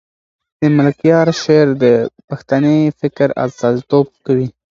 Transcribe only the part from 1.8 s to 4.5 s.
د پښتني فکر استازیتوب کوي.